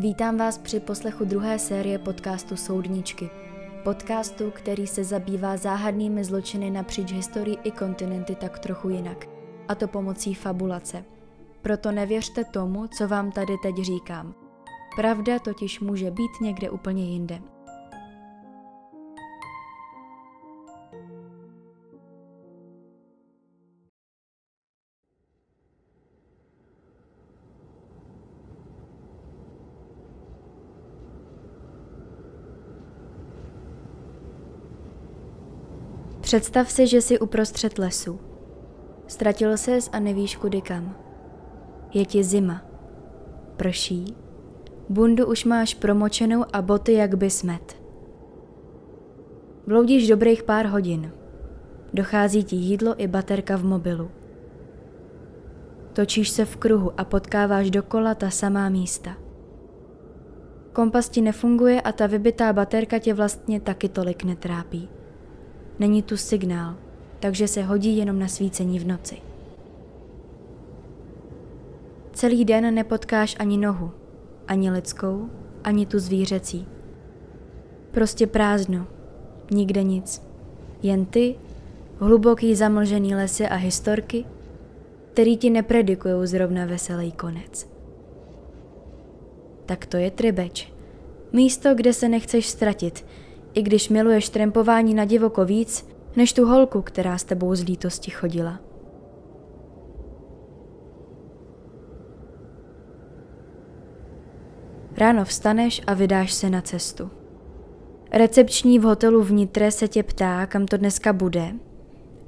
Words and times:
Vítám 0.00 0.36
vás 0.36 0.58
při 0.58 0.80
poslechu 0.80 1.24
druhé 1.24 1.58
série 1.58 1.98
podcastu 1.98 2.56
Soudničky. 2.56 3.30
Podcastu, 3.84 4.50
který 4.50 4.86
se 4.86 5.04
zabývá 5.04 5.56
záhadnými 5.56 6.24
zločiny 6.24 6.70
napříč 6.70 7.12
historií 7.12 7.58
i 7.64 7.70
kontinenty 7.70 8.34
tak 8.34 8.58
trochu 8.58 8.88
jinak. 8.88 9.26
A 9.68 9.74
to 9.74 9.88
pomocí 9.88 10.34
fabulace. 10.34 11.04
Proto 11.62 11.92
nevěřte 11.92 12.44
tomu, 12.44 12.86
co 12.86 13.08
vám 13.08 13.32
tady 13.32 13.52
teď 13.62 13.76
říkám. 13.76 14.34
Pravda 14.96 15.38
totiž 15.38 15.80
může 15.80 16.10
být 16.10 16.30
někde 16.42 16.70
úplně 16.70 17.04
jinde. 17.04 17.40
Představ 36.28 36.70
si, 36.70 36.86
že 36.86 37.02
jsi 37.02 37.18
uprostřed 37.18 37.78
lesu. 37.78 38.20
Ztratil 39.06 39.56
ses 39.56 39.90
a 39.92 39.98
nevíš 39.98 40.36
kudy 40.36 40.60
kam. 40.60 40.96
Je 41.94 42.06
ti 42.06 42.24
zima. 42.24 42.62
Prší. 43.56 44.16
Bundu 44.88 45.26
už 45.26 45.44
máš 45.44 45.74
promočenou 45.74 46.44
a 46.52 46.62
boty 46.62 46.92
jak 46.92 47.14
by 47.14 47.30
smet. 47.30 47.76
Bloudíš 49.66 50.08
dobrých 50.08 50.42
pár 50.42 50.66
hodin. 50.66 51.12
Dochází 51.92 52.44
ti 52.44 52.56
jídlo 52.56 52.94
i 52.98 53.06
baterka 53.06 53.56
v 53.56 53.64
mobilu. 53.64 54.10
Točíš 55.92 56.28
se 56.28 56.44
v 56.44 56.56
kruhu 56.56 57.00
a 57.00 57.04
potkáváš 57.04 57.70
dokola 57.70 58.14
ta 58.14 58.30
samá 58.30 58.68
místa. 58.68 59.16
Kompas 60.72 61.08
ti 61.08 61.20
nefunguje 61.20 61.80
a 61.80 61.92
ta 61.92 62.06
vybitá 62.06 62.52
baterka 62.52 62.98
tě 62.98 63.14
vlastně 63.14 63.60
taky 63.60 63.88
tolik 63.88 64.24
netrápí. 64.24 64.88
Není 65.78 66.02
tu 66.02 66.16
signál, 66.16 66.76
takže 67.20 67.48
se 67.48 67.62
hodí 67.62 67.96
jenom 67.96 68.18
na 68.18 68.28
svícení 68.28 68.78
v 68.78 68.86
noci. 68.86 69.16
Celý 72.12 72.44
den 72.44 72.74
nepotkáš 72.74 73.36
ani 73.38 73.58
nohu, 73.58 73.90
ani 74.48 74.70
lidskou, 74.70 75.28
ani 75.64 75.86
tu 75.86 75.98
zvířecí. 75.98 76.66
Prostě 77.90 78.26
prázdno, 78.26 78.86
nikde 79.50 79.82
nic. 79.82 80.22
Jen 80.82 81.06
ty, 81.06 81.34
hluboký 81.98 82.54
zamlžený 82.54 83.14
lesy 83.14 83.46
a 83.46 83.54
historky, 83.54 84.24
který 85.12 85.36
ti 85.36 85.50
nepredikují 85.50 86.26
zrovna 86.26 86.66
veselý 86.66 87.12
konec. 87.12 87.68
Tak 89.66 89.86
to 89.86 89.96
je 89.96 90.10
Tribeč. 90.10 90.72
Místo, 91.32 91.74
kde 91.74 91.92
se 91.92 92.08
nechceš 92.08 92.46
ztratit, 92.48 93.04
i 93.58 93.62
když 93.62 93.88
miluješ 93.88 94.28
trempování 94.28 94.94
na 94.94 95.04
divoko 95.04 95.44
víc, 95.44 95.88
než 96.16 96.32
tu 96.32 96.46
holku, 96.46 96.82
která 96.82 97.18
s 97.18 97.24
tebou 97.24 97.54
z 97.54 97.64
lítosti 97.64 98.10
chodila. 98.10 98.60
Ráno 104.96 105.24
vstaneš 105.24 105.82
a 105.86 105.94
vydáš 105.94 106.32
se 106.32 106.50
na 106.50 106.60
cestu. 106.60 107.10
Recepční 108.12 108.78
v 108.78 108.82
hotelu 108.82 109.22
vnitre 109.22 109.70
se 109.70 109.88
tě 109.88 110.02
ptá, 110.02 110.46
kam 110.46 110.66
to 110.66 110.76
dneska 110.76 111.12
bude. 111.12 111.52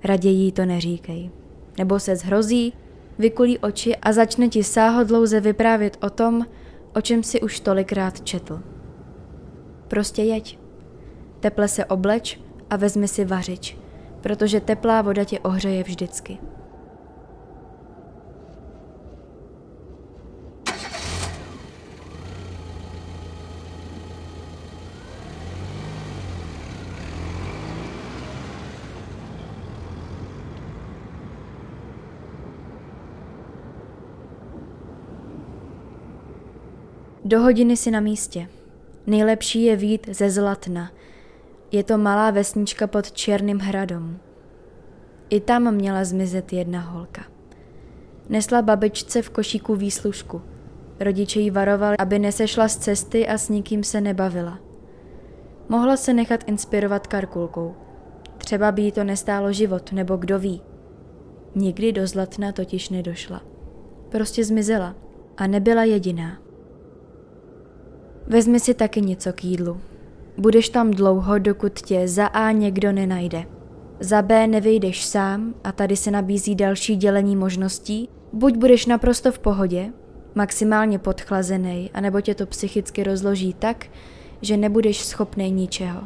Raději 0.05 0.53
to 0.53 0.65
neříkej. 0.65 1.31
Nebo 1.79 2.01
se 2.01 2.17
zhrozí, 2.17 2.73
vykulí 3.19 3.59
oči 3.59 3.97
a 3.97 4.13
začne 4.13 4.49
ti 4.49 4.65
sáhodlouze 4.65 5.41
vyprávět 5.41 5.97
o 6.03 6.11
tom, 6.11 6.47
o 6.95 7.01
čem 7.01 7.23
si 7.23 7.41
už 7.41 7.61
tolikrát 7.61 8.21
četl. 8.21 8.63
Prostě 9.89 10.23
jeď. 10.23 10.60
Teple 11.41 11.69
se 11.69 11.85
obleč 11.85 12.41
a 12.71 12.77
vezmi 12.77 13.09
si 13.09 13.25
vařič, 13.25 13.77
protože 14.21 14.61
teplá 14.61 15.03
voda 15.03 15.25
tě 15.25 15.39
ohřeje 15.39 15.83
vždycky. 15.83 16.39
Do 37.25 37.41
hodiny 37.41 37.77
si 37.77 37.91
na 37.91 38.01
místě. 38.01 38.49
Nejlepší 39.07 39.65
je 39.65 39.77
vít 39.77 40.09
ze 40.11 40.31
Zlatna, 40.31 40.91
je 41.73 41.83
to 41.83 41.99
malá 41.99 42.31
vesnička 42.31 42.87
pod 42.87 43.13
Černým 43.13 43.59
hradom. 43.59 44.19
I 45.31 45.41
tam 45.41 45.75
měla 45.75 46.05
zmizet 46.05 46.53
jedna 46.53 46.81
holka. 46.81 47.23
Nesla 48.29 48.63
babičce 48.63 49.23
v 49.23 49.31
košíku 49.31 49.75
výslužku. 49.75 50.43
Rodiče 51.01 51.41
jí 51.41 51.51
varovali, 51.51 51.97
aby 51.97 52.19
nesešla 52.19 52.69
z 52.69 52.77
cesty 52.77 53.29
a 53.29 53.39
s 53.39 53.49
nikým 53.49 53.85
se 53.85 54.01
nebavila. 54.01 54.59
Mohla 55.69 55.97
se 55.97 56.13
nechat 56.13 56.49
inspirovat 56.49 57.07
karkulkou. 57.07 57.75
Třeba 58.39 58.73
by 58.73 58.83
jí 58.83 58.93
to 58.93 59.05
nestálo 59.05 59.53
život, 59.53 59.93
nebo 59.93 60.17
kdo 60.17 60.39
ví. 60.39 60.63
Nikdy 61.55 61.93
do 61.93 62.07
Zlatna 62.07 62.53
totiž 62.53 62.89
nedošla. 62.89 63.43
Prostě 64.09 64.45
zmizela 64.45 64.95
a 65.37 65.47
nebyla 65.47 65.85
jediná. 65.85 66.39
Vezmi 68.27 68.61
si 68.61 68.75
taky 68.75 69.01
něco 69.01 69.33
k 69.33 69.45
jídlu, 69.45 69.81
Budeš 70.41 70.69
tam 70.69 70.91
dlouho, 70.91 71.39
dokud 71.39 71.81
tě 71.81 72.09
za 72.09 72.27
A 72.27 72.51
někdo 72.51 72.93
nenajde. 72.93 73.45
Za 74.01 74.23
B 74.23 74.47
nevyjdeš 74.47 75.07
sám 75.07 75.55
a 75.65 75.73
tady 75.73 75.97
se 75.97 76.11
nabízí 76.11 76.55
další 76.55 76.97
dělení 76.97 77.37
možností. 77.37 78.09
Buď 78.33 78.57
budeš 78.57 78.87
naprosto 78.87 79.33
v 79.33 79.39
pohodě, 79.39 79.93
maximálně 80.35 80.99
podchlazený, 80.99 81.91
anebo 81.95 82.21
tě 82.21 82.35
to 82.35 82.47
psychicky 82.47 83.03
rozloží 83.03 83.55
tak, 83.55 83.87
že 84.43 84.57
nebudeš 84.57 85.05
schopný 85.05 85.51
ničeho. 85.51 86.01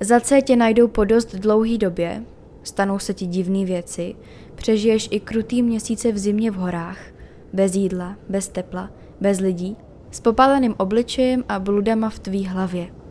Za 0.00 0.20
C 0.20 0.42
tě 0.42 0.56
najdou 0.56 0.88
po 0.88 1.04
dost 1.04 1.34
dlouhý 1.34 1.78
době, 1.78 2.22
stanou 2.62 2.98
se 2.98 3.14
ti 3.14 3.26
divné 3.26 3.64
věci, 3.64 4.14
přežiješ 4.54 5.08
i 5.10 5.20
krutý 5.20 5.62
měsíce 5.62 6.12
v 6.12 6.18
zimě 6.18 6.50
v 6.50 6.54
horách, 6.54 6.98
bez 7.52 7.74
jídla, 7.74 8.16
bez 8.28 8.48
tepla, 8.48 8.90
bez 9.20 9.40
lidí, 9.40 9.76
s 10.10 10.20
popáleným 10.20 10.74
obličejem 10.76 11.44
a 11.48 11.58
bludama 11.58 12.10
v 12.10 12.18
tvý 12.18 12.46
hlavě. 12.46 13.03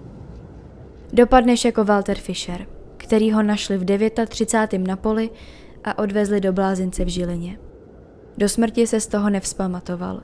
Dopadneš 1.14 1.66
jako 1.66 1.84
Walter 1.84 2.18
Fischer, 2.18 2.68
který 2.98 3.32
ho 3.32 3.44
našli 3.44 3.78
v 3.78 4.10
39. 4.28 4.88
na 4.88 4.96
poli 4.96 5.30
a 5.84 5.98
odvezli 5.98 6.42
do 6.42 6.54
blázince 6.54 7.06
v 7.06 7.08
Žilině. 7.08 7.60
Do 8.38 8.50
smrti 8.50 8.88
se 8.88 9.00
z 9.00 9.08
toho 9.08 9.30
nevzpamatoval. 9.30 10.24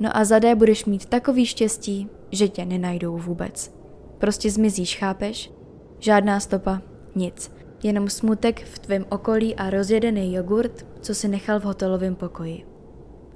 No 0.00 0.16
a 0.16 0.24
zadé 0.24 0.54
budeš 0.54 0.84
mít 0.84 1.06
takový 1.06 1.46
štěstí, 1.46 2.08
že 2.30 2.48
tě 2.48 2.64
nenajdou 2.64 3.18
vůbec. 3.18 3.74
Prostě 4.18 4.50
zmizíš, 4.50 4.98
chápeš? 4.98 5.52
Žádná 5.98 6.40
stopa, 6.40 6.82
nic. 7.14 7.52
Jenom 7.82 8.08
smutek 8.08 8.64
v 8.64 8.78
tvém 8.78 9.06
okolí 9.08 9.56
a 9.56 9.70
rozjedený 9.70 10.34
jogurt, 10.34 10.86
co 11.00 11.14
si 11.14 11.28
nechal 11.28 11.60
v 11.60 11.64
hotelovém 11.64 12.14
pokoji. 12.14 12.66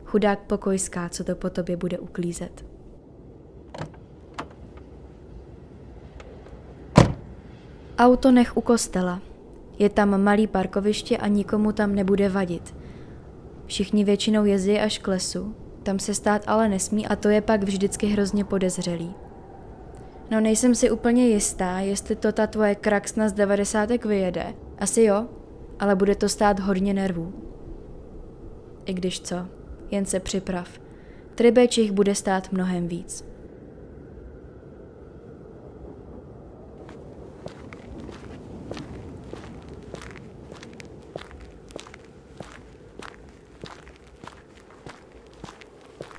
Chudák 0.05 0.39
pokojská, 0.39 1.09
co 1.09 1.25
to 1.25 1.35
po 1.35 1.51
tobě 1.51 1.77
bude 1.77 1.99
uklízet. 1.99 2.72
Auto 8.03 8.31
nech 8.31 8.57
u 8.57 8.61
kostela. 8.61 9.21
Je 9.79 9.89
tam 9.89 10.23
malý 10.23 10.47
parkoviště 10.47 11.19
a 11.19 11.29
nikomu 11.29 11.73
tam 11.73 11.95
nebude 11.95 12.29
vadit. 12.29 12.75
Všichni 13.67 14.05
většinou 14.05 14.45
jezdí 14.45 14.79
až 14.79 14.99
k 14.99 15.09
lesu, 15.09 15.55
tam 15.83 15.99
se 15.99 16.15
stát 16.15 16.43
ale 16.47 16.69
nesmí 16.69 17.07
a 17.07 17.17
to 17.17 17.29
je 17.29 17.41
pak 17.41 17.63
vždycky 17.63 18.07
hrozně 18.07 18.45
podezřelý. 18.45 19.15
No 20.31 20.41
nejsem 20.41 20.75
si 20.75 20.91
úplně 20.91 21.29
jistá, 21.29 21.79
jestli 21.79 22.17
to 22.17 22.33
ta 22.33 22.47
tvoje 22.47 22.75
kraxna 22.75 23.29
z 23.29 23.33
devadesátek 23.33 24.05
vyjede. 24.05 24.55
Asi 24.79 25.03
jo, 25.03 25.27
ale 25.79 25.95
bude 25.95 26.15
to 26.15 26.29
stát 26.29 26.61
hodně 26.61 26.95
nervů. 26.95 27.33
I 28.85 28.95
když 28.95 29.21
co, 29.21 29.37
jen 29.91 30.05
se 30.05 30.21
připrav. 30.21 30.69
Tribečích 31.35 31.93
bude 31.93 32.15
stát 32.15 32.53
mnohem 32.53 32.89
víc. 32.89 33.32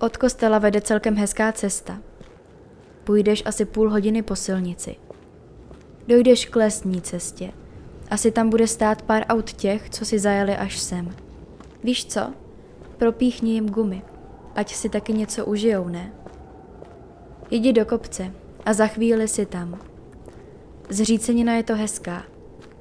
Od 0.04 0.18
kostela 0.18 0.60
vede 0.60 0.82
celkem 0.82 1.16
hezká 1.16 1.52
cesta. 1.52 2.00
Půjdeš 3.04 3.44
asi 3.46 3.66
půl 3.66 3.90
hodiny 3.90 4.22
po 4.22 4.36
silnici. 4.36 4.96
Dojdeš 6.08 6.46
k 6.46 6.56
lesní 6.56 7.02
cestě. 7.02 7.52
Asi 8.10 8.32
tam 8.32 8.50
bude 8.50 8.68
stát 8.68 9.02
pár 9.02 9.26
aut 9.30 9.54
těch, 9.54 9.90
co 9.90 10.06
si 10.06 10.20
zajeli 10.20 10.56
až 10.58 10.80
sem. 10.80 11.16
Víš 11.84 12.06
co? 12.06 12.34
Propíchni 12.98 13.52
jim 13.52 13.70
gumy. 13.70 14.02
ať 14.56 14.74
si 14.74 14.90
taky 14.90 15.14
něco 15.14 15.46
užijou, 15.46 15.88
ne? 15.88 16.14
Jdi 17.52 17.74
do 17.74 17.86
kopce 17.86 18.32
a 18.66 18.74
za 18.74 18.88
chvíli 18.88 19.28
si 19.28 19.46
tam. 19.46 19.80
Zřícenina 20.90 21.54
je 21.54 21.64
to 21.64 21.76
hezká. 21.76 22.24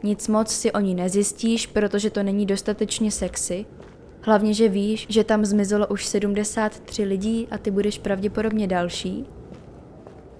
Nic 0.02 0.28
moc 0.28 0.50
si 0.50 0.72
o 0.72 0.80
ní 0.80 0.94
nezjistíš, 0.94 1.66
protože 1.66 2.10
to 2.10 2.22
není 2.22 2.46
dostatečně 2.46 3.10
sexy. 3.10 3.66
Hlavně, 4.24 4.54
že 4.54 4.68
víš, 4.68 5.06
že 5.08 5.24
tam 5.24 5.44
zmizelo 5.44 5.86
už 5.86 6.06
73 6.06 7.04
lidí 7.04 7.48
a 7.50 7.58
ty 7.58 7.70
budeš 7.70 7.98
pravděpodobně 7.98 8.66
další. 8.66 9.26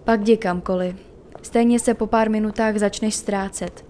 Pak 0.05 0.21
jdi 0.21 0.37
kamkoliv. 0.37 0.97
Stejně 1.43 1.79
se 1.79 1.95
po 1.95 2.07
pár 2.07 2.31
minutách 2.31 2.79
začneš 2.79 3.15
ztrácet. 3.15 3.85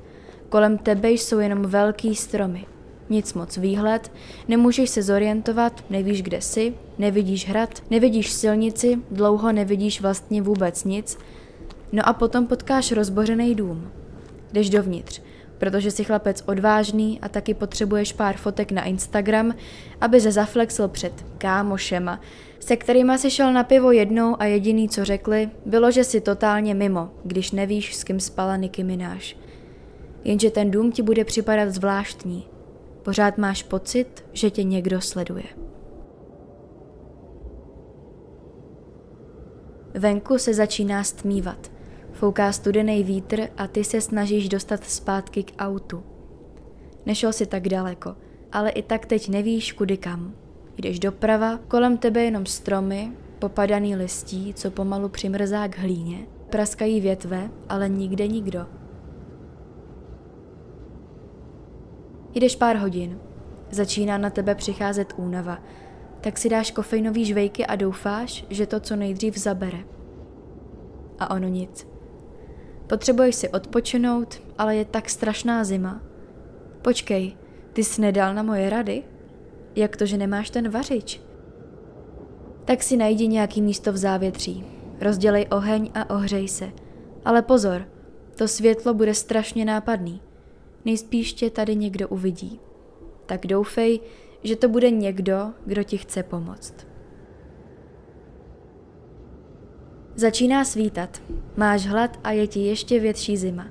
Kolem 0.49 0.79
tebe 0.79 1.11
jsou 1.11 1.39
jenom 1.39 1.63
velký 1.63 2.15
stromy. 2.15 2.67
Nic 3.11 3.35
moc 3.35 3.57
výhled, 3.57 4.13
nemůžeš 4.49 4.91
se 4.91 5.03
zorientovat, 5.03 5.85
nevíš, 5.91 6.23
kde 6.23 6.41
jsi, 6.41 6.75
nevidíš 6.99 7.49
hrad, 7.49 7.83
nevidíš 7.91 8.33
silnici, 8.33 8.99
dlouho 9.11 9.53
nevidíš 9.53 10.01
vlastně 10.01 10.43
vůbec 10.43 10.85
nic. 10.85 11.19
No 11.93 12.09
a 12.09 12.13
potom 12.13 12.47
potkáš 12.47 12.93
rozbořený 12.93 13.55
dům. 13.55 13.91
Jdeš 14.53 14.71
dovnitř, 14.71 15.23
protože 15.63 15.91
jsi 15.91 16.05
chlapec 16.05 16.43
odvážný 16.47 17.21
a 17.21 17.29
taky 17.29 17.55
potřebuješ 17.55 18.13
pár 18.13 18.37
fotek 18.37 18.73
na 18.73 18.85
Instagram, 18.85 19.55
aby 20.01 20.21
se 20.21 20.33
zaflexil 20.33 20.89
před 20.89 21.13
kámošema, 21.39 22.21
se 22.61 22.77
kterýma 22.77 23.19
si 23.19 23.31
šel 23.31 23.53
na 23.53 23.65
pivo 23.65 23.93
jednou 23.93 24.37
a 24.39 24.45
jediný, 24.45 24.89
co 24.89 25.05
řekli, 25.05 25.51
bylo, 25.67 25.91
že 25.91 26.05
si 26.05 26.21
totálně 26.21 26.75
mimo, 26.75 27.11
když 27.25 27.53
nevíš, 27.53 27.95
s 27.95 28.05
kým 28.05 28.21
spala 28.21 28.57
Niky 28.57 28.85
Mináš. 28.85 29.37
Jenže 30.25 30.51
ten 30.51 30.71
dům 30.71 30.93
ti 30.93 31.03
bude 31.03 31.25
připadat 31.25 31.71
zvláštní. 31.71 32.47
Pořád 33.03 33.39
máš 33.39 33.63
pocit, 33.63 34.25
že 34.33 34.51
tě 34.51 34.63
někdo 34.63 35.01
sleduje. 35.01 35.45
Venku 39.95 40.39
se 40.39 40.55
začíná 40.55 41.05
stmívat. 41.05 41.72
Fouká 42.23 42.53
studený 42.53 43.05
vítr 43.05 43.49
a 43.57 43.67
ty 43.67 43.85
se 43.85 44.01
snažíš 44.01 44.49
dostat 44.49 44.85
zpátky 44.85 45.43
k 45.43 45.53
autu. 45.59 46.03
Nešel 47.07 47.33
si 47.33 47.47
tak 47.47 47.69
daleko, 47.69 48.15
ale 48.53 48.71
i 48.71 48.83
tak 48.83 49.07
teď 49.07 49.29
nevíš, 49.29 49.73
kudy 49.73 49.97
kam. 49.97 50.35
Jdeš 50.77 50.99
doprava, 50.99 51.59
kolem 51.69 51.99
tebe 51.99 52.23
jenom 52.23 52.47
stromy, 52.47 53.13
popadaný 53.39 53.97
listí, 53.97 54.55
co 54.55 54.71
pomalu 54.71 55.09
přimrzá 55.09 55.69
k 55.69 55.79
hlíně, 55.79 56.27
praskají 56.51 57.01
větve, 57.01 57.51
ale 57.69 57.89
nikde 57.89 58.27
nikdo. 58.27 58.67
Jdeš 62.35 62.57
pár 62.57 62.77
hodin, 62.77 63.19
začíná 63.71 64.19
na 64.19 64.31
tebe 64.31 64.55
přicházet 64.55 65.15
únava, 65.17 65.59
tak 66.21 66.39
si 66.39 66.49
dáš 66.49 66.71
kofeinový 66.71 67.25
žvejky 67.25 67.67
a 67.67 67.77
doufáš, 67.77 68.45
že 68.51 68.67
to 68.67 68.81
co 68.81 68.97
nejdřív 68.97 69.39
zabere. 69.39 69.85
A 71.19 71.31
ono 71.31 71.49
nic. 71.49 71.92
Potřebuješ 72.93 73.35
si 73.35 73.49
odpočinout, 73.49 74.43
ale 74.59 74.77
je 74.77 74.85
tak 74.85 75.11
strašná 75.11 75.65
zima. 75.65 76.03
Počkej, 76.83 77.37
ty 77.73 77.85
jsi 77.85 78.01
nedal 78.01 78.35
na 78.35 78.43
moje 78.43 78.71
rady? 78.71 79.03
Jak 79.77 79.97
to, 79.97 80.07
že 80.07 80.17
nemáš 80.17 80.51
ten 80.51 80.69
vařič? 80.69 81.21
Tak 82.65 82.83
si 82.83 82.97
najdi 82.97 83.29
nějaký 83.29 83.63
místo 83.63 83.93
v 83.93 83.97
závětří. 83.97 84.65
Rozdělej 85.01 85.47
oheň 85.51 85.91
a 85.95 86.15
ohřej 86.15 86.49
se. 86.49 86.73
Ale 87.25 87.43
pozor, 87.43 87.89
to 88.37 88.49
světlo 88.49 88.95
bude 88.95 89.15
strašně 89.15 89.65
nápadný. 89.65 90.23
Nejspíš 90.85 91.33
tě 91.33 91.51
tady 91.51 91.77
někdo 91.77 92.09
uvidí. 92.09 92.61
Tak 93.27 93.47
doufej, 93.47 94.01
že 94.43 94.57
to 94.57 94.69
bude 94.69 94.91
někdo, 94.91 95.51
kdo 95.67 95.83
ti 95.83 95.99
chce 95.99 96.23
pomoct. 96.23 96.92
Začíná 100.17 100.65
svítat. 100.65 101.23
Máš 101.57 101.87
hlad 101.87 102.21
a 102.25 102.31
je 102.31 102.47
ti 102.47 102.61
ještě 102.61 103.01
větší 103.01 103.37
zima. 103.37 103.67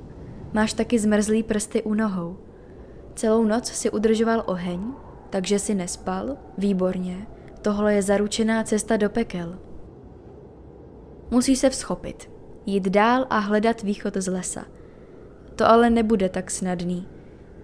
Máš 0.53 0.73
taky 0.73 0.99
zmrzlý 0.99 1.43
prsty 1.43 1.83
u 1.83 1.93
nohou. 1.93 2.37
Celou 3.15 3.43
noc 3.43 3.67
si 3.67 3.91
udržoval 3.91 4.43
oheň, 4.45 4.93
takže 5.29 5.59
si 5.59 5.75
nespal? 5.75 6.37
Výborně. 6.57 7.27
Tohle 7.61 7.93
je 7.93 8.01
zaručená 8.01 8.63
cesta 8.63 8.97
do 8.97 9.09
pekel. 9.09 9.59
Musíš 11.31 11.59
se 11.59 11.69
vzchopit, 11.69 12.31
jít 12.65 12.89
dál 12.89 13.27
a 13.29 13.37
hledat 13.39 13.81
východ 13.83 14.17
z 14.17 14.31
lesa. 14.31 14.65
To 15.55 15.69
ale 15.69 15.89
nebude 15.89 16.29
tak 16.29 16.51
snadný. 16.51 17.07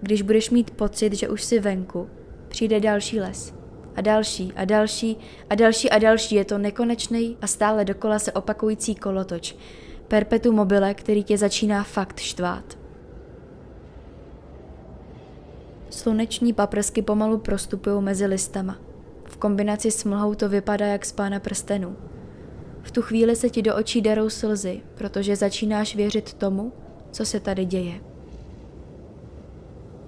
Když 0.01 0.21
budeš 0.21 0.49
mít 0.49 0.71
pocit, 0.71 1.13
že 1.13 1.29
už 1.29 1.43
jsi 1.43 1.59
venku, 1.59 2.09
přijde 2.47 2.79
další 2.79 3.19
les. 3.19 3.53
A 3.97 4.01
další, 4.01 4.53
a 4.55 4.65
další, 4.65 5.17
a 5.49 5.55
další, 5.55 5.89
a 5.89 5.99
další. 5.99 6.35
Je 6.35 6.45
to 6.45 6.57
nekonečný 6.57 7.37
a 7.41 7.47
stále 7.47 7.85
dokola 7.85 8.19
se 8.19 8.31
opakující 8.31 8.95
kolotoč. 8.95 9.55
Perpetu 10.07 10.51
mobile, 10.51 10.93
který 10.93 11.23
tě 11.23 11.37
začíná 11.37 11.83
fakt 11.83 12.19
štvát. 12.19 12.77
Sluneční 15.89 16.53
paprsky 16.53 17.01
pomalu 17.01 17.37
prostupují 17.37 18.01
mezi 18.01 18.25
listama. 18.25 18.77
V 19.25 19.37
kombinaci 19.37 19.91
s 19.91 20.03
mlhou 20.03 20.35
to 20.35 20.49
vypadá 20.49 20.85
jak 20.85 21.05
z 21.05 21.11
pána 21.11 21.39
prstenů. 21.39 21.95
V 22.81 22.91
tu 22.91 23.01
chvíli 23.01 23.35
se 23.35 23.49
ti 23.49 23.61
do 23.61 23.75
očí 23.75 24.01
derou 24.01 24.29
slzy, 24.29 24.81
protože 24.95 25.35
začínáš 25.35 25.95
věřit 25.95 26.33
tomu, 26.33 26.73
co 27.11 27.25
se 27.25 27.39
tady 27.39 27.65
děje. 27.65 27.93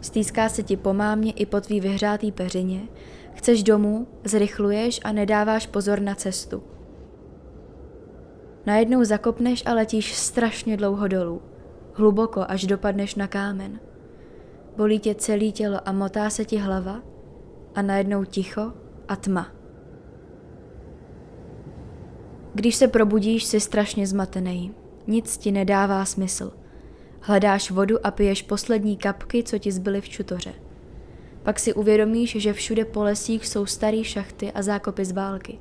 Stýská 0.02 0.50
se 0.50 0.64
ti 0.64 0.78
po 0.78 0.94
mámě 0.94 1.32
i 1.32 1.46
po 1.46 1.62
tvý 1.62 1.80
vyhřátý 1.80 2.32
peřině, 2.32 2.82
chceš 3.40 3.64
domů, 3.64 4.08
zrychluješ 4.24 5.00
a 5.04 5.12
nedáváš 5.12 5.68
pozor 5.68 6.00
na 6.00 6.16
cestu. 6.16 6.64
Najednou 8.66 9.04
zakopneš 9.04 9.64
a 9.66 9.74
letíš 9.74 10.16
strašně 10.16 10.78
dlouho 10.78 11.08
dolů, 11.08 11.42
hluboko, 11.94 12.46
až 12.48 12.66
dopadneš 12.66 13.16
na 13.16 13.28
kámen. 13.28 13.80
Bolí 14.78 15.00
tě 15.00 15.16
celé 15.16 15.52
tělo 15.52 15.78
a 15.86 15.92
motá 15.92 16.30
se 16.30 16.46
ti 16.46 16.58
hlava 16.58 17.02
a 17.76 17.82
najednou 17.82 18.24
ticho 18.26 18.74
a 19.08 19.16
tma. 19.16 19.52
Když 22.54 22.76
se 22.76 22.88
probudíš, 22.88 23.44
jsi 23.44 23.60
strašně 23.60 24.08
zmatený. 24.08 24.76
Nic 25.08 25.38
ti 25.38 25.52
nedává 25.52 26.06
smysl. 26.06 26.52
Hledáš 27.22 27.72
vodu 27.72 28.06
a 28.06 28.12
piješ 28.12 28.42
poslední 28.42 28.98
kapky, 28.98 29.44
co 29.44 29.58
ti 29.58 29.72
zbyly 29.72 30.02
v 30.02 30.10
čutoře. 30.10 30.54
Pak 31.50 31.60
si 31.60 31.74
uvědomíš, 31.74 32.36
že 32.40 32.54
všude 32.54 32.86
po 32.86 33.04
lesích 33.04 33.48
jsou 33.48 33.66
staré 33.66 34.04
šachty 34.04 34.52
a 34.52 34.62
zákopy 34.62 35.06
z 35.06 35.12
války. 35.12 35.60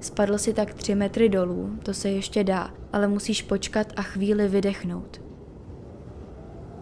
Spadl 0.00 0.38
si 0.38 0.54
tak 0.54 0.74
tři 0.74 0.94
metry 0.94 1.28
dolů, 1.28 1.70
to 1.82 1.94
se 1.94 2.10
ještě 2.10 2.44
dá, 2.44 2.70
ale 2.92 3.08
musíš 3.08 3.42
počkat 3.42 3.92
a 3.96 4.02
chvíli 4.02 4.48
vydechnout. 4.48 5.22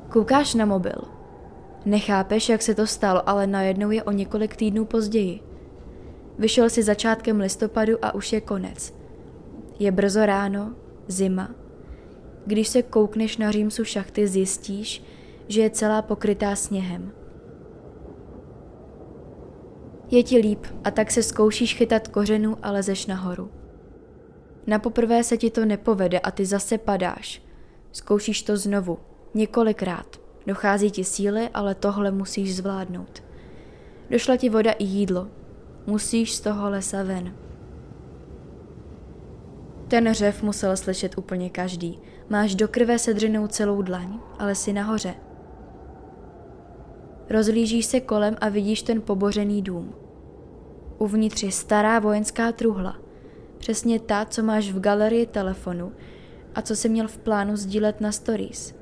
Koukáš 0.08 0.54
na 0.54 0.66
mobil. 0.66 1.02
Nechápeš, 1.84 2.48
jak 2.48 2.62
se 2.62 2.74
to 2.74 2.86
stalo, 2.86 3.28
ale 3.28 3.46
najednou 3.46 3.90
je 3.90 4.02
o 4.02 4.12
několik 4.12 4.56
týdnů 4.56 4.84
později. 4.84 5.40
Vyšel 6.38 6.70
si 6.70 6.82
začátkem 6.82 7.40
listopadu 7.40 8.04
a 8.04 8.14
už 8.14 8.32
je 8.32 8.40
konec. 8.40 8.94
Je 9.78 9.92
brzo 9.92 10.26
ráno, 10.26 10.74
zima. 11.06 11.50
Když 12.46 12.68
se 12.68 12.82
koukneš 12.82 13.36
na 13.36 13.50
římsu 13.50 13.84
šachty, 13.84 14.28
zjistíš, 14.28 15.02
že 15.48 15.60
je 15.60 15.70
celá 15.70 16.02
pokrytá 16.02 16.56
sněhem. 16.56 17.17
Je 20.10 20.22
ti 20.22 20.38
líp 20.38 20.66
a 20.84 20.90
tak 20.90 21.10
se 21.10 21.22
zkoušíš 21.22 21.74
chytat 21.74 22.08
kořenů 22.08 22.56
a 22.62 22.70
lezeš 22.70 23.06
nahoru. 23.06 23.50
Na 24.66 24.78
poprvé 24.78 25.24
se 25.24 25.36
ti 25.36 25.50
to 25.50 25.64
nepovede 25.64 26.18
a 26.18 26.30
ty 26.30 26.46
zase 26.46 26.78
padáš. 26.78 27.42
Zkoušíš 27.92 28.42
to 28.42 28.56
znovu, 28.56 28.98
několikrát. 29.34 30.16
Dochází 30.46 30.90
ti 30.90 31.04
síly, 31.04 31.48
ale 31.54 31.74
tohle 31.74 32.10
musíš 32.10 32.56
zvládnout. 32.56 33.22
Došla 34.10 34.36
ti 34.36 34.48
voda 34.48 34.72
i 34.72 34.84
jídlo. 34.84 35.28
Musíš 35.86 36.34
z 36.34 36.40
toho 36.40 36.70
lesa 36.70 37.02
ven. 37.02 37.34
Ten 39.88 40.14
řev 40.14 40.42
musel 40.42 40.76
slyšet 40.76 41.18
úplně 41.18 41.50
každý. 41.50 42.00
Máš 42.28 42.54
do 42.54 42.68
krve 42.68 42.98
sedřenou 42.98 43.46
celou 43.46 43.82
dlaň, 43.82 44.18
ale 44.38 44.54
jsi 44.54 44.72
nahoře. 44.72 45.14
Rozlížíš 47.30 47.86
se 47.86 48.00
kolem 48.00 48.36
a 48.40 48.48
vidíš 48.48 48.82
ten 48.82 49.00
pobořený 49.00 49.62
dům. 49.62 49.94
Uvnitř 50.98 51.42
je 51.42 51.52
stará 51.52 51.98
vojenská 51.98 52.52
truhla. 52.52 52.96
Přesně 53.58 54.00
ta, 54.00 54.24
co 54.24 54.42
máš 54.42 54.70
v 54.72 54.80
galerii 54.80 55.26
telefonu 55.26 55.92
a 56.54 56.62
co 56.62 56.76
jsi 56.76 56.88
měl 56.88 57.08
v 57.08 57.18
plánu 57.18 57.56
sdílet 57.56 58.00
na 58.00 58.12
stories. 58.12 58.74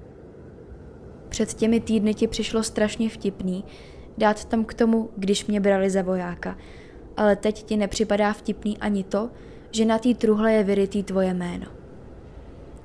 Před 1.29 1.55
těmi 1.55 1.81
týdny 1.81 2.15
ti 2.15 2.27
přišlo 2.27 2.63
strašně 2.63 3.11
vtipný 3.11 3.65
dát 4.19 4.45
tam 4.45 4.65
k 4.65 4.75
tomu, 4.75 5.11
když 5.17 5.47
mě 5.47 5.61
brali 5.61 5.91
za 5.91 6.03
vojáka, 6.03 6.59
ale 7.17 7.37
teď 7.37 7.63
ti 7.63 7.77
nepřipadá 7.77 8.33
vtipný 8.33 8.79
ani 8.79 9.05
to, 9.05 9.31
že 9.71 9.85
na 9.85 9.99
té 9.99 10.15
truhle 10.15 10.53
je 10.53 10.65
vyrytý 10.65 11.03
tvoje 11.03 11.35
jméno. 11.35 11.67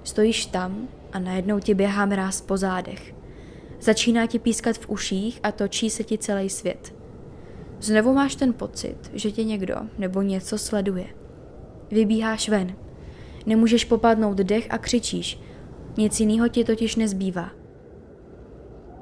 Stojíš 0.03 0.45
tam 0.45 0.87
a 1.13 1.19
najednou 1.19 1.59
ti 1.59 1.73
běhá 1.73 2.05
mráz 2.05 2.41
po 2.41 2.57
zádech. 2.57 3.20
Začíná 3.81 4.25
ti 4.25 4.39
pískat 4.39 4.77
v 4.77 4.89
uších 4.89 5.39
a 5.43 5.51
točí 5.51 5.89
se 5.89 6.03
ti 6.03 6.17
celý 6.17 6.49
svět. 6.49 6.95
Znovu 7.79 8.13
máš 8.13 8.35
ten 8.35 8.53
pocit, 8.53 8.97
že 9.13 9.31
tě 9.31 9.43
někdo 9.43 9.75
nebo 9.97 10.21
něco 10.21 10.57
sleduje. 10.57 11.05
Vybíháš 11.91 12.49
ven. 12.49 12.75
Nemůžeš 13.45 13.85
popadnout 13.85 14.37
dech 14.37 14.67
a 14.69 14.77
křičíš. 14.77 15.39
Nic 15.97 16.19
jiného 16.19 16.47
ti 16.47 16.63
totiž 16.63 16.95
nezbývá. 16.95 17.49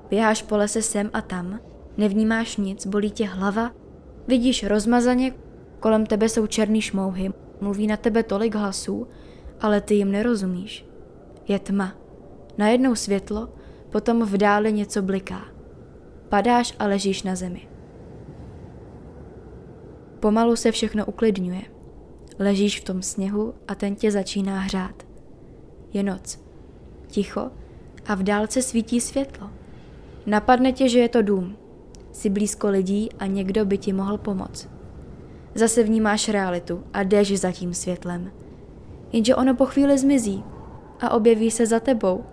Běháš 0.10 0.42
po 0.42 0.58
lese 0.58 0.82
sem 0.82 1.10
a 1.14 1.22
tam, 1.22 1.60
nevnímáš 1.98 2.58
nic, 2.58 2.88
bolí 2.88 3.12
tě 3.12 3.26
hlava, 3.26 3.72
vidíš 4.28 4.64
rozmazaně, 4.64 5.34
kolem 5.80 6.06
tebe 6.06 6.30
jsou 6.30 6.48
černý 6.48 6.82
šmouhy, 6.82 7.32
mluví 7.62 7.88
na 7.88 7.98
tebe 7.98 8.24
tolik 8.24 8.56
hlasů, 8.56 9.08
ale 9.62 9.82
ty 9.82 9.96
jim 9.96 10.12
nerozumíš. 10.12 10.86
Je 11.48 11.60
tma. 11.60 11.96
Najednou 12.58 12.96
světlo, 12.96 13.50
potom 13.91 14.25
v 14.25 14.38
dále 14.38 14.72
něco 14.72 15.01
bliká. 15.01 15.41
Padáš 16.29 16.75
a 16.79 16.86
ležíš 16.86 17.24
na 17.24 17.36
zemi. 17.36 17.67
Pomalu 20.19 20.55
se 20.55 20.72
všechno 20.72 21.05
uklidňuje. 21.05 21.62
Ležíš 22.39 22.79
v 22.79 22.84
tom 22.84 23.01
sněhu 23.01 23.53
a 23.67 23.75
ten 23.75 23.96
tě 23.96 24.12
začíná 24.12 24.60
hřát. 24.60 25.08
Je 25.93 26.03
noc. 26.03 26.39
Ticho 27.08 27.51
a 28.05 28.15
v 28.15 28.24
dálce 28.24 28.62
svítí 28.62 29.01
světlo. 29.01 29.50
Napadne 30.25 30.72
tě, 30.72 30.89
že 30.89 31.00
je 31.00 31.10
to 31.10 31.22
dům. 31.22 31.58
Jsi 32.12 32.29
blízko 32.29 32.69
lidí 32.69 33.10
a 33.19 33.25
někdo 33.25 33.65
by 33.65 33.77
ti 33.77 33.93
mohl 33.93 34.17
pomoct. 34.17 34.69
Zase 35.55 35.84
vnímáš 35.84 36.29
realitu 36.29 36.84
a 36.93 37.03
jdeš 37.03 37.39
za 37.39 37.51
tím 37.51 37.74
světlem. 37.74 38.31
Jenže 39.12 39.36
ono 39.36 39.55
po 39.55 39.65
chvíli 39.65 39.98
zmizí 39.98 40.43
a 41.00 41.10
objeví 41.10 41.51
se 41.51 41.65
za 41.65 41.79
tebou. 41.79 42.24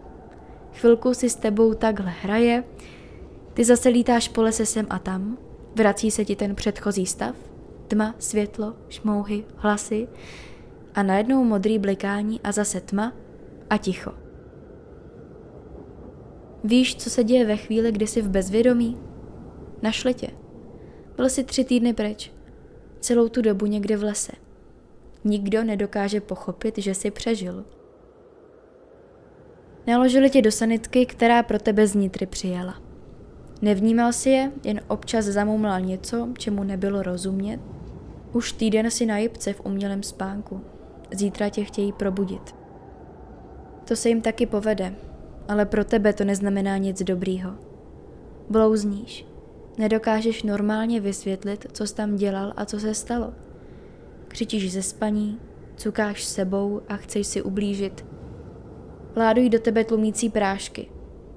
Chvilku 0.80 1.14
si 1.14 1.30
s 1.30 1.35
tebou 1.35 1.75
takhle 1.75 2.11
hraje, 2.23 2.64
ty 3.54 3.64
zase 3.64 3.88
lítáš 3.88 4.28
po 4.28 4.42
lese 4.42 4.66
sem 4.66 4.87
a 4.90 4.99
tam, 4.99 5.38
vrací 5.75 6.11
se 6.11 6.25
ti 6.25 6.37
ten 6.37 6.54
předchozí 6.54 7.06
stav, 7.06 7.37
tma, 7.88 8.14
světlo, 8.18 8.75
šmouhy, 8.88 9.45
hlasy 9.56 10.09
a 10.95 11.02
najednou 11.02 11.45
modrý 11.45 11.78
blikání 11.78 12.40
a 12.45 12.52
zase 12.52 12.80
tma 12.80 13.12
a 13.71 13.76
ticho. 13.76 14.12
Víš, 16.64 16.97
co 16.97 17.11
se 17.11 17.25
děje 17.25 17.45
ve 17.45 17.56
chvíli, 17.56 17.92
kdy 17.92 18.06
jsi 18.06 18.23
v 18.23 18.28
bezvědomí? 18.28 18.99
Našli 19.83 20.14
tě. 20.14 20.28
Byl 21.16 21.28
jsi 21.28 21.45
tři 21.45 21.64
týdny 21.64 21.92
pryč. 21.92 22.33
Celou 23.00 23.28
tu 23.28 23.42
dobu 23.42 23.66
někde 23.66 23.97
v 23.97 24.02
lese. 24.02 24.33
Nikdo 25.25 25.64
nedokáže 25.64 26.21
pochopit, 26.21 26.78
že 26.78 26.95
jsi 26.95 27.11
přežil. 27.11 27.64
Naložili 29.87 30.31
tě 30.31 30.43
do 30.43 30.52
sanitky, 30.52 31.07
která 31.07 31.43
pro 31.43 31.59
tebe 31.59 31.87
z 31.87 31.95
nitry 31.95 32.26
přijela. 32.26 32.75
Nevnímal 33.62 34.12
si 34.12 34.31
je, 34.31 34.52
jen 34.64 34.81
občas 34.88 35.25
zamumlal 35.25 35.81
něco, 35.81 36.28
čemu 36.38 36.64
nebylo 36.64 37.02
rozumět. 37.02 37.61
Už 38.33 38.52
týden 38.52 38.90
si 38.90 39.07
na 39.07 39.19
jibce 39.19 39.52
v 39.52 39.61
umělém 39.64 40.02
spánku. 40.02 40.61
Zítra 41.14 41.49
tě 41.49 41.64
chtějí 41.64 41.93
probudit. 41.93 42.55
To 43.85 43.97
se 43.97 44.09
jim 44.09 44.21
taky 44.21 44.47
povede, 44.47 44.95
ale 45.49 45.66
pro 45.66 45.85
tebe 45.85 46.12
to 46.12 46.25
neznamená 46.25 46.76
nic 46.76 47.02
dobrýho. 47.02 47.50
Blouzníš. 48.50 49.26
Nedokážeš 49.78 50.43
normálně 50.43 51.00
vysvětlit, 51.00 51.66
co 51.73 51.87
jsi 51.87 51.95
tam 51.95 52.16
dělal 52.16 52.52
a 52.57 52.64
co 52.64 52.81
se 52.81 52.95
stalo. 52.95 53.33
Křičíš 54.28 54.73
ze 54.73 54.83
spaní, 54.83 55.38
cukáš 55.76 56.25
sebou 56.25 56.81
a 56.88 56.97
chceš 56.97 57.26
si 57.26 57.43
ublížit. 57.43 58.05
Ládují 59.16 59.50
do 59.50 59.58
tebe 59.58 59.85
tlumící 59.85 60.30
prášky. 60.30 60.88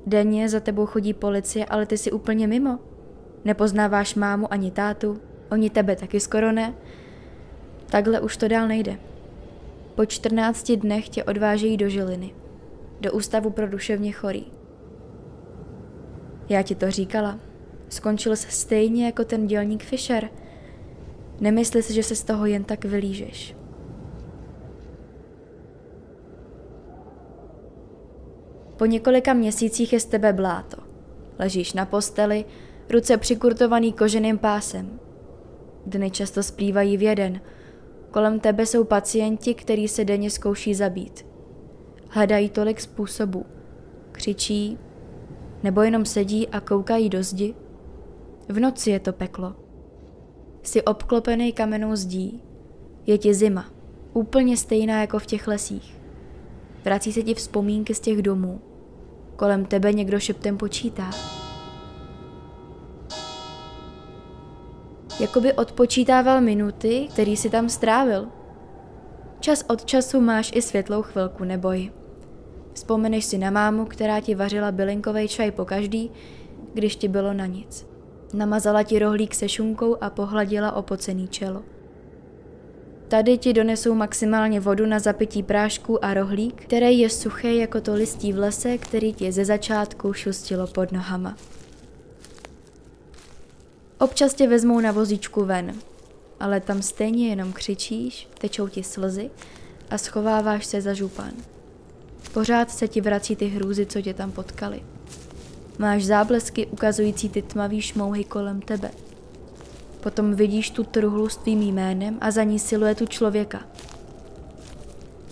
Denně 0.06 0.50
za 0.50 0.60
tebou 0.60 0.86
chodí 0.86 1.14
policie, 1.14 1.66
ale 1.66 1.86
ty 1.86 1.98
jsi 1.98 2.12
úplně 2.12 2.48
mimo. 2.48 2.80
Nepoznáváš 3.46 4.16
mámu 4.16 4.54
ani 4.54 4.72
tátu, 4.72 5.20
oni 5.52 5.70
tebe 5.70 5.96
taky 5.96 6.20
skoro 6.20 6.52
ne. 6.52 6.74
Takhle 7.90 8.22
už 8.22 8.38
to 8.38 8.48
dál 8.48 8.68
nejde. 8.68 8.98
Po 9.96 10.06
14 10.06 10.72
dnech 10.72 11.10
tě 11.10 11.24
odvážejí 11.24 11.78
do 11.78 11.90
Žiliny 11.90 12.34
do 13.02 13.12
ústavu 13.12 13.50
pro 13.50 13.68
duševně 13.68 14.12
chorý. 14.12 14.46
Já 16.50 16.62
ti 16.62 16.76
to 16.76 16.92
říkala. 16.92 17.40
Skončil 17.90 18.36
se 18.36 18.52
stejně 18.52 19.06
jako 19.06 19.24
ten 19.24 19.48
dělník 19.48 19.84
Fischer. 19.84 20.30
Nemysli 21.40 21.84
si, 21.84 21.94
že 21.94 22.04
se 22.04 22.16
z 22.16 22.24
toho 22.24 22.46
jen 22.46 22.64
tak 22.64 22.86
vylížeš. 22.86 23.56
Po 28.80 28.86
několika 28.86 29.34
měsících 29.34 29.94
je 29.94 30.00
z 30.00 30.06
tebe 30.06 30.34
bláto. 30.34 30.78
Ležíš 31.40 31.74
na 31.74 31.86
posteli, 31.86 32.46
ruce 32.90 33.18
přikurtovaný 33.18 33.94
koženým 33.94 34.38
pásem. 34.38 35.00
Dny 35.86 36.12
často 36.12 36.44
splývají 36.44 36.98
v 36.98 37.02
jeden. 37.02 37.42
Kolem 38.12 38.40
tebe 38.40 38.66
jsou 38.66 38.84
pacienti, 38.84 39.54
který 39.54 39.88
se 39.88 40.06
denně 40.06 40.30
zkouší 40.30 40.76
zabít. 40.76 41.26
Hledají 42.10 42.50
tolik 42.50 42.82
způsobů. 42.82 43.46
Křičí, 44.12 44.78
nebo 45.64 45.82
jenom 45.82 46.06
sedí 46.06 46.48
a 46.48 46.60
koukají 46.60 47.10
do 47.10 47.24
zdi. 47.24 47.56
V 48.50 48.60
noci 48.60 48.90
je 48.90 49.00
to 49.00 49.14
peklo. 49.14 49.56
Jsi 50.64 50.84
obklopený 50.84 51.54
kamenou 51.54 51.96
zdí. 51.96 52.44
Je 53.06 53.18
ti 53.18 53.34
zima, 53.34 53.66
úplně 54.14 54.58
stejná 54.58 55.02
jako 55.02 55.20
v 55.20 55.26
těch 55.26 55.48
lesích. 55.48 56.00
Vrací 56.86 57.14
se 57.14 57.22
ti 57.22 57.34
vzpomínky 57.34 57.94
z 57.94 58.00
těch 58.00 58.22
domů. 58.22 58.62
Kolem 59.40 59.66
tebe 59.66 59.94
někdo 59.94 60.20
šeptem 60.20 60.58
počítá. 60.58 61.12
Jakoby 65.20 65.54
odpočítával 65.54 66.42
minuty, 66.42 67.08
který 67.14 67.38
si 67.38 67.50
tam 67.50 67.70
strávil. 67.70 68.28
Čas 69.40 69.66
od 69.68 69.86
času 69.86 70.22
máš 70.22 70.52
i 70.56 70.62
světlou 70.62 71.02
chvilku, 71.02 71.44
neboj. 71.44 71.92
Vzpomeneš 72.74 73.26
si 73.26 73.38
na 73.38 73.52
mámu, 73.52 73.86
která 73.86 74.20
ti 74.20 74.36
vařila 74.36 74.72
bylinkový 74.72 75.28
čaj 75.28 75.52
po 75.52 75.66
každý, 75.66 76.12
když 76.74 76.96
ti 76.96 77.08
bylo 77.08 77.34
na 77.34 77.46
nic. 77.46 77.88
Namazala 78.34 78.84
ti 78.84 79.00
rohlík 79.00 79.36
se 79.36 79.50
šunkou 79.50 79.98
a 80.02 80.10
pohladila 80.10 80.72
opocený 80.72 81.28
čelo. 81.28 81.64
Tady 83.10 83.38
ti 83.38 83.54
donesou 83.54 83.94
maximálně 83.94 84.60
vodu 84.60 84.86
na 84.86 85.00
zapití 85.00 85.44
prášku 85.44 86.06
a 86.06 86.14
rohlík, 86.14 86.62
který 86.62 87.00
je 87.00 87.10
suchý 87.10 87.58
jako 87.58 87.82
to 87.82 87.94
listí 87.94 88.34
v 88.34 88.40
lese, 88.40 88.78
který 88.78 89.14
ti 89.14 89.32
ze 89.32 89.46
začátku 89.46 90.14
šustilo 90.14 90.68
pod 90.68 90.92
nohama. 90.92 91.38
Občas 94.00 94.34
tě 94.34 94.48
vezmou 94.48 94.80
na 94.80 94.92
vozíčku 94.92 95.46
ven, 95.46 95.76
ale 96.40 96.60
tam 96.60 96.82
stejně 96.82 97.30
jenom 97.30 97.54
křičíš, 97.54 98.28
tečou 98.38 98.68
ti 98.68 98.84
slzy 98.84 99.30
a 99.90 99.98
schováváš 99.98 100.66
se 100.66 100.82
za 100.82 100.94
župan. 100.94 101.32
Pořád 102.34 102.72
se 102.72 102.88
ti 102.88 103.02
vrací 103.02 103.36
ty 103.36 103.48
hrůzy, 103.48 103.86
co 103.86 104.02
tě 104.02 104.14
tam 104.14 104.32
potkali. 104.32 104.84
Máš 105.78 106.06
záblesky 106.06 106.66
ukazující 106.66 107.30
ty 107.30 107.42
tmavý 107.42 107.82
šmouhy 107.82 108.24
kolem 108.24 108.62
tebe. 108.62 108.92
Potom 110.00 110.34
vidíš 110.34 110.70
tu 110.70 110.84
truhlu 110.84 111.30
s 111.30 111.38
tvým 111.38 111.62
jménem 111.62 112.18
a 112.22 112.32
za 112.32 112.44
ní 112.44 112.60
siluetu 112.60 113.06
člověka. 113.06 113.60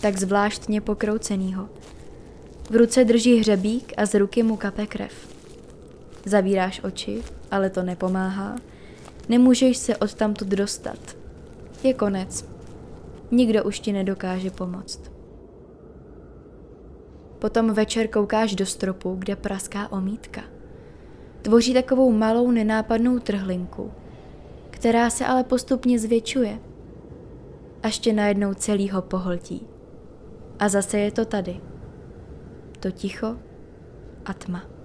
Tak 0.00 0.18
zvláštně 0.18 0.80
pokroucenýho. 0.80 1.68
V 2.70 2.76
ruce 2.76 3.04
drží 3.04 3.36
hřebík 3.36 3.92
a 3.96 4.06
z 4.06 4.18
ruky 4.18 4.42
mu 4.42 4.56
kape 4.56 4.86
krev. 4.86 5.12
Zavíráš 6.24 6.80
oči, 6.84 7.22
ale 7.50 7.70
to 7.70 7.82
nepomáhá. 7.82 8.56
Nemůžeš 9.28 9.76
se 9.76 9.96
odtamtud 9.96 10.48
dostat. 10.48 10.98
Je 11.82 11.94
konec. 11.94 12.48
Nikdo 13.30 13.64
už 13.64 13.80
ti 13.80 13.92
nedokáže 13.92 14.50
pomoct. 14.50 15.00
Potom 17.38 17.72
večer 17.72 18.08
koukáš 18.08 18.54
do 18.54 18.66
stropu, 18.66 19.14
kde 19.18 19.36
praská 19.36 19.92
omítka. 19.92 20.42
Tvoří 21.42 21.74
takovou 21.74 22.12
malou 22.12 22.50
nenápadnou 22.50 23.18
trhlinku, 23.18 23.92
která 24.78 25.10
se 25.10 25.26
ale 25.26 25.44
postupně 25.44 25.98
zvětšuje. 25.98 26.58
Až 27.82 27.98
tě 27.98 28.12
najednou 28.12 28.54
celýho 28.54 29.02
pohltí. 29.02 29.66
A 30.58 30.68
zase 30.68 30.98
je 30.98 31.10
to 31.10 31.24
tady. 31.24 31.60
To 32.80 32.90
ticho 32.90 33.36
a 34.24 34.32
tma. 34.32 34.77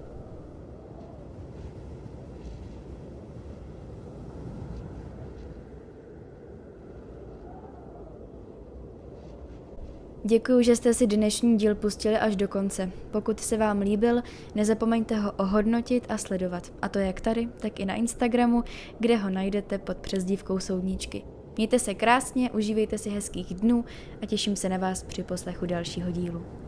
Děkuji, 10.26 10.64
že 10.64 10.76
jste 10.76 10.94
si 10.94 11.06
dnešní 11.06 11.58
díl 11.58 11.74
pustili 11.74 12.18
až 12.18 12.36
do 12.36 12.48
konce. 12.48 12.90
Pokud 13.10 13.40
se 13.40 13.56
vám 13.56 13.80
líbil, 13.80 14.22
nezapomeňte 14.54 15.16
ho 15.16 15.32
ohodnotit 15.32 16.06
a 16.08 16.18
sledovat. 16.18 16.72
A 16.82 16.88
to 16.88 16.98
jak 16.98 17.20
tady, 17.20 17.48
tak 17.60 17.80
i 17.80 17.84
na 17.84 17.94
Instagramu, 17.94 18.64
kde 18.98 19.16
ho 19.16 19.30
najdete 19.30 19.78
pod 19.78 19.96
přezdívkou 19.96 20.58
Soudničky. 20.58 21.22
Mějte 21.56 21.78
se 21.78 21.94
krásně, 21.94 22.50
užívejte 22.50 22.98
si 22.98 23.10
hezkých 23.10 23.54
dnů 23.54 23.84
a 24.22 24.26
těším 24.26 24.56
se 24.56 24.68
na 24.68 24.76
vás 24.76 25.02
při 25.02 25.22
poslechu 25.22 25.66
dalšího 25.66 26.10
dílu. 26.10 26.63